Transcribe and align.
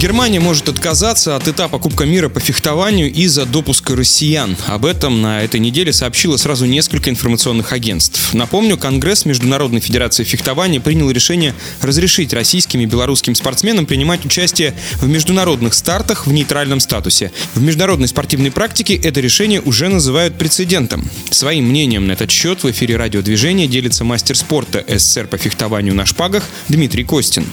Германия 0.00 0.40
может 0.40 0.70
отказаться 0.70 1.36
от 1.36 1.46
этапа 1.46 1.78
Кубка 1.78 2.06
мира 2.06 2.30
по 2.30 2.40
фехтованию 2.40 3.12
из-за 3.12 3.44
допуска 3.44 3.94
россиян. 3.94 4.56
Об 4.66 4.86
этом 4.86 5.20
на 5.20 5.42
этой 5.42 5.60
неделе 5.60 5.92
сообщило 5.92 6.38
сразу 6.38 6.64
несколько 6.64 7.10
информационных 7.10 7.74
агентств. 7.74 8.32
Напомню, 8.32 8.78
Конгресс 8.78 9.26
Международной 9.26 9.80
Федерации 9.80 10.24
фехтования 10.24 10.80
принял 10.80 11.10
решение 11.10 11.54
разрешить 11.82 12.32
российским 12.32 12.80
и 12.80 12.86
белорусским 12.86 13.34
спортсменам 13.34 13.84
принимать 13.84 14.24
участие 14.24 14.72
в 15.02 15.06
международных 15.06 15.74
стартах 15.74 16.26
в 16.26 16.32
нейтральном 16.32 16.80
статусе. 16.80 17.30
В 17.54 17.60
международной 17.60 18.08
спортивной 18.08 18.50
практике 18.50 18.94
это 18.94 19.20
решение 19.20 19.60
уже 19.60 19.88
называют 19.88 20.38
прецедентом. 20.38 21.10
Своим 21.30 21.66
мнением 21.66 22.06
на 22.06 22.12
этот 22.12 22.30
счет 22.30 22.62
в 22.62 22.70
эфире 22.70 22.96
радиодвижения 22.96 23.66
делится 23.66 24.04
мастер 24.04 24.34
спорта 24.34 24.82
СССР 24.88 25.26
по 25.26 25.36
фехтованию 25.36 25.94
на 25.94 26.06
шпагах 26.06 26.44
Дмитрий 26.70 27.04
Костин. 27.04 27.44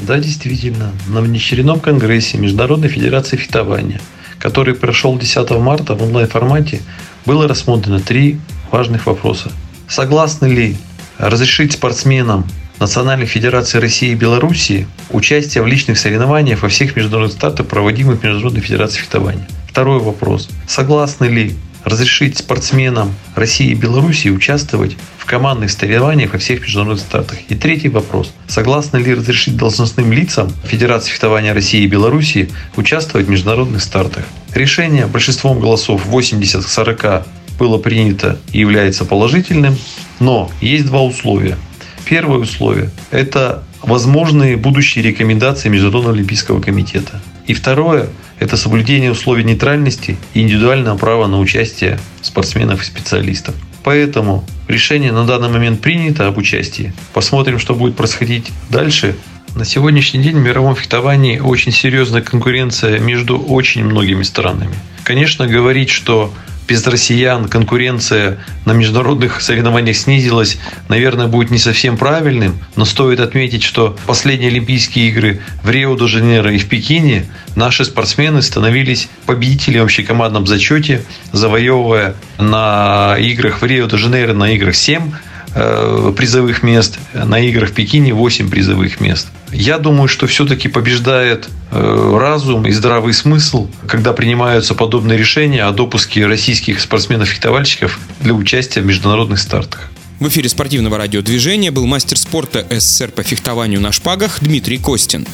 Да, 0.00 0.18
действительно, 0.18 0.92
на 1.08 1.20
внеочередном 1.20 1.80
конгрессе 1.80 2.38
Международной 2.38 2.88
Федерации 2.88 3.36
фехтования, 3.36 4.00
который 4.38 4.74
прошел 4.74 5.18
10 5.18 5.50
марта 5.58 5.94
в 5.94 6.02
онлайн-формате, 6.02 6.80
было 7.26 7.46
рассмотрено 7.46 8.00
три 8.00 8.38
важных 8.70 9.06
вопроса. 9.06 9.52
Согласны 9.88 10.46
ли 10.46 10.76
разрешить 11.18 11.72
спортсменам 11.72 12.46
Национальной 12.78 13.26
Федерации 13.26 13.78
России 13.78 14.12
и 14.12 14.14
Белоруссии 14.14 14.86
участие 15.10 15.62
в 15.62 15.66
личных 15.66 15.98
соревнованиях 15.98 16.62
во 16.62 16.70
всех 16.70 16.96
международных 16.96 17.36
стартах, 17.36 17.66
проводимых 17.66 18.22
Международной 18.22 18.62
Федерацией 18.62 19.02
фехтования? 19.02 19.46
Второй 19.68 20.00
вопрос. 20.00 20.48
Согласны 20.66 21.26
ли 21.26 21.56
разрешить 21.84 22.38
спортсменам 22.38 23.14
России 23.34 23.70
и 23.70 23.74
Белоруссии 23.74 24.28
участвовать 24.28 24.96
в 25.18 25.24
командных 25.24 25.70
соревнованиях 25.70 26.32
во 26.32 26.38
всех 26.38 26.62
международных 26.62 27.00
стартах. 27.00 27.38
И 27.48 27.54
третий 27.54 27.88
вопрос. 27.88 28.32
Согласны 28.46 28.98
ли 28.98 29.14
разрешить 29.14 29.56
должностным 29.56 30.12
лицам 30.12 30.52
Федерации 30.64 31.10
фехтования 31.10 31.54
России 31.54 31.82
и 31.82 31.86
Белоруссии 31.86 32.50
участвовать 32.76 33.26
в 33.26 33.30
международных 33.30 33.82
стартах? 33.82 34.24
Решение 34.54 35.06
большинством 35.06 35.60
голосов 35.60 36.06
80 36.06 36.64
к 36.64 36.68
40 36.68 37.26
было 37.58 37.78
принято 37.78 38.38
и 38.52 38.60
является 38.60 39.04
положительным, 39.04 39.76
но 40.18 40.50
есть 40.60 40.86
два 40.86 41.02
условия. 41.02 41.56
Первое 42.04 42.38
условие– 42.38 42.90
это 43.10 43.62
возможные 43.82 44.56
будущие 44.56 45.04
рекомендации 45.04 45.68
Международного 45.68 46.14
олимпийского 46.14 46.60
комитета. 46.60 47.20
И 47.46 47.54
второе– 47.54 48.08
это 48.38 48.56
соблюдение 48.56 49.10
условий 49.10 49.44
нейтральности 49.44 50.16
и 50.34 50.40
индивидуального 50.40 50.96
права 50.96 51.26
на 51.26 51.38
участие 51.38 51.98
спортсменов 52.22 52.82
и 52.82 52.84
специалистов. 52.84 53.54
Поэтому 53.82 54.44
решение 54.68 55.12
на 55.12 55.24
данный 55.24 55.48
момент 55.48 55.80
принято 55.80 56.26
об 56.26 56.38
участии. 56.38 56.92
Посмотрим, 57.12 57.58
что 57.58 57.74
будет 57.74 57.96
происходить 57.96 58.50
дальше. 58.68 59.16
На 59.56 59.64
сегодняшний 59.64 60.22
день 60.22 60.36
в 60.36 60.42
мировом 60.42 60.76
фехтовании 60.76 61.38
очень 61.38 61.72
серьезная 61.72 62.22
конкуренция 62.22 62.98
между 63.00 63.38
очень 63.38 63.84
многими 63.84 64.22
странами. 64.22 64.74
Конечно, 65.02 65.48
говорить, 65.48 65.90
что 65.90 66.32
без 66.70 66.86
россиян 66.86 67.48
конкуренция 67.48 68.38
на 68.64 68.70
международных 68.70 69.40
соревнованиях 69.40 69.96
снизилась, 69.96 70.56
наверное, 70.88 71.26
будет 71.26 71.50
не 71.50 71.58
совсем 71.58 71.96
правильным. 71.96 72.60
Но 72.76 72.84
стоит 72.84 73.18
отметить, 73.18 73.64
что 73.64 73.98
последние 74.06 74.50
Олимпийские 74.50 75.08
игры 75.08 75.40
в 75.64 75.68
Рио-де-Жанейро 75.68 76.52
и 76.52 76.58
в 76.58 76.68
Пекине 76.68 77.26
наши 77.56 77.84
спортсмены 77.84 78.40
становились 78.40 79.08
победителями 79.26 79.80
в 79.80 79.84
общекомандном 79.86 80.46
зачете, 80.46 81.02
завоевывая 81.32 82.14
на 82.38 83.16
играх 83.18 83.62
в 83.62 83.64
Рио-де-Жанейро 83.64 84.32
на 84.32 84.52
играх 84.52 84.76
7 84.76 85.10
Э, 85.10 85.29
призовых 85.52 86.62
мест, 86.62 86.98
на 87.12 87.40
играх 87.40 87.70
в 87.70 87.72
Пекине 87.72 88.14
8 88.14 88.50
призовых 88.50 89.00
мест. 89.00 89.28
Я 89.52 89.78
думаю, 89.78 90.08
что 90.08 90.26
все-таки 90.26 90.68
побеждает 90.68 91.48
э, 91.72 92.18
разум 92.18 92.66
и 92.66 92.70
здравый 92.70 93.12
смысл, 93.12 93.68
когда 93.86 94.12
принимаются 94.12 94.74
подобные 94.74 95.18
решения 95.18 95.64
о 95.64 95.72
допуске 95.72 96.26
российских 96.26 96.80
спортсменов-фехтовальщиков 96.80 97.98
для 98.20 98.34
участия 98.34 98.80
в 98.80 98.86
международных 98.86 99.40
стартах. 99.40 99.90
В 100.20 100.28
эфире 100.28 100.48
спортивного 100.48 100.98
радиодвижения 100.98 101.72
был 101.72 101.86
мастер 101.86 102.18
спорта 102.18 102.64
СССР 102.70 103.10
по 103.10 103.22
фехтованию 103.22 103.80
на 103.80 103.90
шпагах 103.90 104.38
Дмитрий 104.40 104.78
Костин. 104.78 105.26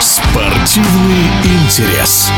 Спортивный 0.00 1.26
интерес. 1.44 2.30